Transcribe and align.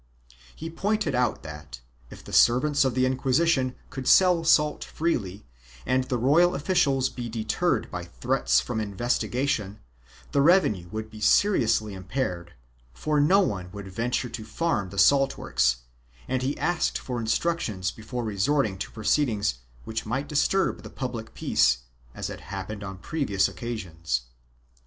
He 0.55 0.71
pointed 0.71 1.13
out 1.13 1.43
that, 1.43 1.81
if 2.09 2.23
the 2.23 2.33
servants 2.33 2.83
of 2.83 2.95
the 2.95 3.05
Inquisition 3.05 3.75
could 3.91 4.07
sell 4.07 4.43
salt 4.43 4.83
freely 4.83 5.45
and 5.85 6.05
the 6.05 6.17
royal 6.17 6.55
officials 6.55 7.07
be 7.07 7.29
deterred 7.29 7.91
by 7.91 8.05
threats 8.05 8.59
from 8.59 8.79
investigation, 8.81 9.79
the 10.31 10.41
revenue 10.41 10.87
would 10.89 11.11
be 11.11 11.21
seriously 11.21 11.93
impaired, 11.93 12.55
for 12.95 13.19
no 13.19 13.41
one 13.41 13.69
would 13.73 13.89
venture 13.89 14.27
to 14.29 14.43
farm 14.43 14.89
the 14.89 14.97
salt 14.97 15.37
works, 15.37 15.83
and 16.27 16.41
he 16.41 16.57
asked 16.57 16.97
for 16.97 17.19
instructions 17.19 17.91
before 17.91 18.23
resorting 18.23 18.79
to 18.79 18.89
pro 18.89 19.03
ceedings 19.03 19.57
which 19.83 20.07
might 20.07 20.27
disturb 20.27 20.81
the 20.81 20.89
public 20.89 21.35
peace, 21.35 21.83
as 22.15 22.29
had 22.29 22.41
happened 22.41 22.83
on 22.83 22.97
previous 22.97 23.47
occasions. 23.47 24.21